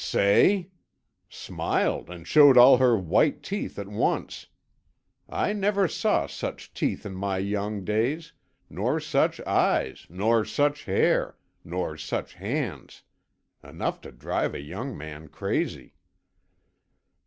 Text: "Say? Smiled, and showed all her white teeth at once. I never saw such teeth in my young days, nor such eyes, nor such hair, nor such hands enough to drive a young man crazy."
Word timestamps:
"Say? 0.03 0.69
Smiled, 1.29 2.09
and 2.09 2.27
showed 2.27 2.57
all 2.57 2.77
her 2.77 2.97
white 2.97 3.43
teeth 3.43 3.77
at 3.77 3.87
once. 3.87 4.47
I 5.29 5.53
never 5.53 5.87
saw 5.87 6.25
such 6.25 6.73
teeth 6.73 7.05
in 7.05 7.13
my 7.13 7.37
young 7.37 7.85
days, 7.85 8.33
nor 8.67 8.99
such 8.99 9.39
eyes, 9.41 10.07
nor 10.09 10.43
such 10.43 10.85
hair, 10.85 11.37
nor 11.63 11.97
such 11.97 12.33
hands 12.33 13.03
enough 13.63 14.01
to 14.01 14.11
drive 14.11 14.55
a 14.55 14.61
young 14.61 14.97
man 14.97 15.27
crazy." 15.27 15.93